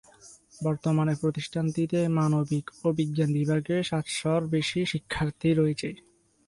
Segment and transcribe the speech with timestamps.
[0.61, 5.89] বর্তমানে প্রতিষ্ঠানটিতে মানবিক ও বিজ্ঞান বিভাগে সাতশ’র বেশি শিক্ষার্থী রয়েছে।